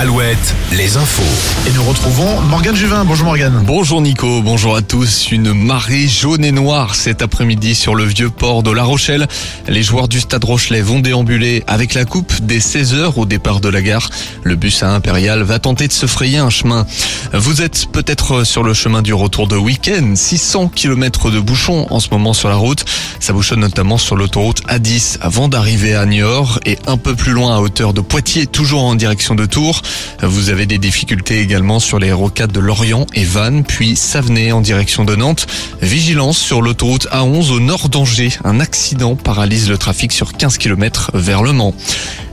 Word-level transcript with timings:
Alouette, 0.00 0.54
les 0.76 0.96
infos. 0.96 1.66
Et 1.66 1.72
nous 1.72 1.82
retrouvons 1.82 2.40
Morgane 2.42 2.76
Juvin. 2.76 3.04
Bonjour 3.04 3.26
Morgane. 3.26 3.64
Bonjour 3.66 4.00
Nico, 4.00 4.42
bonjour 4.42 4.76
à 4.76 4.80
tous. 4.80 5.32
Une 5.32 5.52
marée 5.52 6.06
jaune 6.06 6.44
et 6.44 6.52
noire 6.52 6.94
cet 6.94 7.20
après-midi 7.20 7.74
sur 7.74 7.96
le 7.96 8.04
vieux 8.04 8.30
port 8.30 8.62
de 8.62 8.70
La 8.70 8.84
Rochelle. 8.84 9.26
Les 9.66 9.82
joueurs 9.82 10.06
du 10.06 10.20
Stade 10.20 10.44
Rochelet 10.44 10.82
vont 10.82 11.00
déambuler 11.00 11.64
avec 11.66 11.94
la 11.94 12.04
coupe 12.04 12.32
dès 12.42 12.58
16h 12.58 13.14
au 13.16 13.26
départ 13.26 13.58
de 13.58 13.68
la 13.68 13.82
gare. 13.82 14.08
Le 14.44 14.54
bus 14.54 14.84
à 14.84 14.94
Impérial 14.94 15.42
va 15.42 15.58
tenter 15.58 15.88
de 15.88 15.92
se 15.92 16.06
frayer 16.06 16.38
un 16.38 16.50
chemin. 16.50 16.86
Vous 17.32 17.60
êtes 17.60 17.88
peut-être 17.90 18.44
sur 18.44 18.62
le 18.62 18.74
chemin 18.74 19.02
du 19.02 19.14
retour 19.14 19.48
de 19.48 19.56
week-end. 19.56 20.12
600 20.14 20.68
km 20.68 21.32
de 21.32 21.40
bouchons 21.40 21.88
en 21.90 21.98
ce 21.98 22.10
moment 22.12 22.34
sur 22.34 22.48
la 22.48 22.54
route. 22.54 22.84
Ça 23.18 23.32
bouchonne 23.32 23.60
notamment 23.60 23.98
sur 23.98 24.14
l'autoroute 24.14 24.62
A10 24.68 25.18
avant 25.22 25.48
d'arriver 25.48 25.96
à 25.96 26.06
Niort 26.06 26.60
et 26.66 26.78
un 26.86 26.98
peu 26.98 27.16
plus 27.16 27.32
loin 27.32 27.56
à 27.56 27.58
hauteur 27.58 27.92
de 27.94 28.00
Poitiers, 28.00 28.46
toujours 28.46 28.84
en 28.84 28.94
direction 28.94 29.34
de 29.34 29.44
Tours. 29.44 29.82
Vous 30.22 30.50
avez 30.50 30.66
des 30.66 30.78
difficultés 30.78 31.40
également 31.40 31.80
sur 31.80 31.98
les 31.98 32.12
rocades 32.12 32.52
de 32.52 32.60
Lorient 32.60 33.06
et 33.14 33.24
Vannes, 33.24 33.64
puis 33.64 33.96
Savenay 33.96 34.52
en 34.52 34.60
direction 34.60 35.04
de 35.04 35.16
Nantes. 35.16 35.46
Vigilance 35.82 36.38
sur 36.38 36.62
l'autoroute 36.62 37.06
A11 37.12 37.50
au 37.50 37.60
nord 37.60 37.88
d'Angers. 37.88 38.32
Un 38.44 38.60
accident 38.60 39.16
paralyse 39.16 39.68
le 39.68 39.78
trafic 39.78 40.12
sur 40.12 40.32
15 40.32 40.58
km 40.58 41.10
vers 41.14 41.42
Le 41.42 41.52
Mans. 41.52 41.74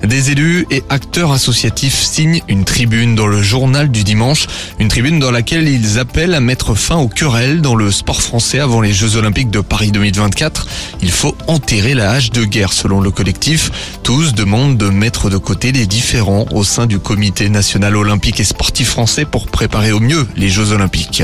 Des 0.04 0.31
élus 0.31 0.68
et 0.70 0.84
acteurs 0.90 1.31
associatifs 1.31 2.00
signent 2.02 2.41
une 2.48 2.64
tribune 2.64 3.16
dans 3.16 3.28
le 3.28 3.41
journal 3.41 3.90
du 3.90 4.03
dimanche, 4.03 4.48
une 4.80 4.88
tribune 4.88 5.20
dans 5.20 5.31
laquelle 5.31 5.67
ils 5.67 5.98
appellent 5.98 6.36
à 6.36 6.40
mettre 6.40 6.76
fin 6.76 6.98
aux 6.98 7.08
querelles 7.08 7.62
dans 7.62 7.76
le 7.76 7.92
sport 7.92 8.22
français 8.22 8.59
avant 8.59 8.81
les 8.81 8.94
Jeux 8.94 9.16
Olympiques 9.16 9.50
de 9.50 9.62
Paris 9.62 9.92
2024. 9.92 10.67
Il 11.02 11.12
faut 11.12 11.36
enterrer 11.48 11.94
la 11.94 12.12
hache 12.12 12.31
de 12.31 12.45
guerre 12.45 12.73
selon 12.73 13.02
le 13.02 13.09
collectif. 13.09 13.72
Tous 14.03 14.34
demandent 14.34 14.78
de 14.78 14.90
mettre 14.90 15.30
de 15.30 15.38
côté 15.38 15.72
les 15.72 15.88
différends 15.88 16.45
au 16.52 16.64
sein 16.64 16.86
du 16.86 17.00
comité 17.00 17.45
national 17.49 17.95
olympique 17.95 18.39
et 18.39 18.44
sportif 18.44 18.89
français 18.89 19.25
pour 19.25 19.47
préparer 19.47 19.92
au 19.92 20.00
mieux 20.00 20.28
les 20.36 20.50
Jeux 20.50 20.72
Olympiques. 20.72 21.23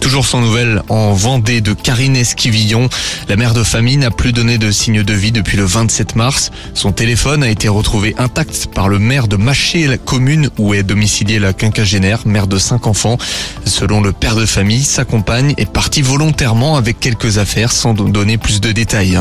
Toujours 0.00 0.26
sans 0.26 0.40
nouvelles 0.40 0.82
en 0.88 1.12
Vendée 1.12 1.60
de 1.60 1.72
Karine 1.72 2.16
Esquivillon. 2.16 2.88
La 3.28 3.36
mère 3.36 3.54
de 3.54 3.62
famille 3.62 3.96
n'a 3.96 4.10
plus 4.10 4.32
donné 4.32 4.58
de 4.58 4.70
signe 4.70 5.02
de 5.02 5.12
vie 5.12 5.32
depuis 5.32 5.56
le 5.56 5.64
27 5.64 6.16
mars. 6.16 6.50
Son 6.74 6.92
téléphone 6.92 7.42
a 7.42 7.48
été 7.48 7.68
retrouvé 7.68 8.14
intact 8.18 8.68
par 8.74 8.88
le 8.88 8.98
maire 8.98 9.28
de 9.28 9.36
Maché, 9.36 9.86
la 9.86 9.98
commune 9.98 10.50
où 10.58 10.74
est 10.74 10.82
domiciliée 10.82 11.38
la 11.38 11.52
quinquagénaire, 11.52 12.26
mère 12.26 12.46
de 12.46 12.58
cinq 12.58 12.86
enfants. 12.86 13.18
Selon 13.64 14.00
le 14.00 14.12
père 14.12 14.36
de 14.36 14.46
famille, 14.46 14.82
sa 14.82 15.04
compagne 15.04 15.54
est 15.56 15.70
partie 15.70 16.02
volontairement 16.02 16.76
avec 16.76 16.98
quelques 17.00 17.38
affaires 17.38 17.72
sans 17.72 17.94
donner 17.94 18.38
plus 18.38 18.60
de 18.60 18.72
détails. 18.72 19.18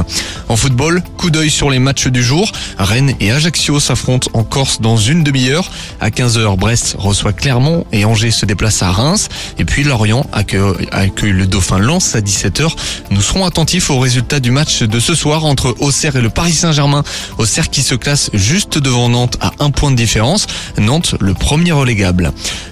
En 0.50 0.56
football, 0.56 1.02
coup 1.18 1.30
d'œil 1.30 1.50
sur 1.50 1.70
les 1.70 1.80
matchs 1.80 2.08
du 2.08 2.24
jour. 2.24 2.52
Rennes 2.78 3.14
et 3.20 3.32
Ajaccio 3.32 3.80
s'affrontent 3.80 4.30
en 4.34 4.44
Corse 4.44 4.82
dans 4.82 4.98
une 4.98 5.24
demi-heure. 5.24 5.70
À 6.00 6.12
15h, 6.32 6.56
Brest 6.56 6.96
reçoit 6.98 7.34
Clermont 7.34 7.86
et 7.92 8.06
Angers 8.06 8.32
se 8.32 8.46
déplace 8.46 8.82
à 8.84 8.92
Reims. 8.92 9.28
Et 9.60 9.66
puis 9.66 9.84
Lorient 9.84 10.26
accueille, 10.32 11.34
le 11.34 11.46
Dauphin 11.46 11.78
Lens 11.78 12.16
à 12.16 12.22
17h. 12.22 12.72
Nous 13.10 13.22
serons 13.22 13.46
attentifs 13.46 13.90
aux 13.90 14.00
résultats 14.00 14.40
du 14.40 14.50
match 14.50 14.84
de 14.84 15.00
ce 15.02 15.14
soir 15.14 15.44
entre 15.44 15.76
Auxerre 15.80 16.16
et 16.16 16.22
le 16.22 16.30
Paris 16.30 16.54
Saint-Germain. 16.54 17.04
Auxerre 17.38 17.70
qui 17.70 17.82
se 17.82 17.96
classe 17.96 18.30
juste 18.34 18.78
devant 18.78 19.10
Nantes 19.10 19.38
à 19.42 19.52
un 19.60 19.72
point 19.72 19.92
de 19.92 19.98
différence. 19.98 20.48
Nantes, 20.78 21.16
le 21.20 21.34
premier 21.34 21.74
relégable. 21.74 22.32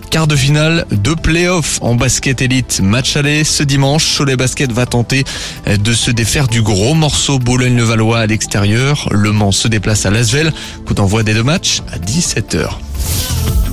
Quart 0.10 0.28
de 0.28 0.38
finale 0.38 0.86
de 0.92 1.14
play-off 1.14 1.80
en 1.82 1.96
basket 1.96 2.42
élite. 2.42 2.80
Match 2.82 3.18
aller 3.18 3.44
ce 3.44 3.64
dimanche. 3.64 4.18
Cholet 4.18 4.38
Basket 4.38 4.72
va 4.72 4.86
tenter 4.86 5.26
de 5.68 5.94
se 5.94 6.12
défaire 6.12 6.48
du 6.48 6.62
gros 6.62 6.94
morceau 6.94 7.40
Boulogne-le-Valois 7.40 8.20
à 8.20 8.26
l'extérieur. 8.26 9.10
Le 9.12 9.34
Mans 9.34 9.52
se 9.52 9.68
déplace 9.68 10.06
à 10.06 10.12
Lasvel. 10.12 10.54
Coup 10.86 10.94
d'envoi 10.94 11.24
des 11.24 11.34
deux 11.34 11.44
matchs 11.44 11.82
à 11.92 11.98
17h. 11.98 12.70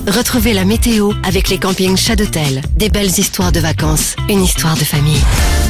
Retrouvez 0.07 0.53
la 0.53 0.63
météo 0.63 1.11
avec 1.23 1.49
les 1.49 1.57
campings 1.57 1.97
Chadotel. 1.97 2.61
Des 2.77 2.87
belles 2.87 3.19
histoires 3.19 3.51
de 3.51 3.59
vacances, 3.59 4.15
une 4.29 4.41
histoire 4.41 4.77
de 4.77 4.85
famille. 4.85 5.19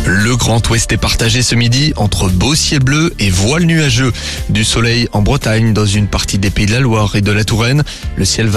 Le 0.05 0.35
Grand 0.35 0.69
Ouest 0.69 0.93
est 0.93 0.97
partagé 0.97 1.41
ce 1.41 1.55
midi 1.55 1.91
entre 1.95 2.29
beau 2.29 2.53
ciel 2.53 2.81
bleu 2.81 3.13
et 3.17 3.31
voile 3.31 3.63
nuageux. 3.63 4.13
Du 4.49 4.63
soleil 4.63 5.09
en 5.11 5.23
Bretagne, 5.23 5.73
dans 5.73 5.87
une 5.87 6.07
partie 6.07 6.37
des 6.37 6.51
Pays 6.51 6.67
de 6.67 6.71
la 6.71 6.79
Loire 6.79 7.15
et 7.15 7.21
de 7.21 7.31
la 7.31 7.43
Touraine. 7.43 7.83
Le 8.15 8.25
ciel 8.25 8.45
va 8.45 8.55